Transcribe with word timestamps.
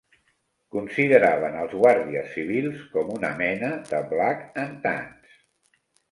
Consideraven 0.75 1.57
els 1.63 1.75
guàrdies 1.83 2.31
civils 2.37 2.79
com 2.95 3.11
una 3.17 3.29
mena 3.41 3.69
de 3.91 3.99
Black 4.15 4.57
and 4.63 4.79
Tans 4.87 5.37